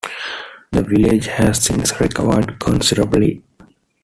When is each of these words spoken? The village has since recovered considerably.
The 0.71 0.81
village 0.81 1.27
has 1.27 1.61
since 1.63 2.01
recovered 2.01 2.57
considerably. 2.59 3.43